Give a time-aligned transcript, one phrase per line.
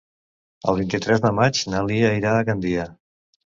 [0.73, 2.91] El vint-i-tres de maig na Lia irà a Gandia.